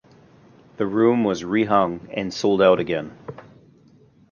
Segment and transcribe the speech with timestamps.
[0.77, 3.15] The room was re-hung and sold out again.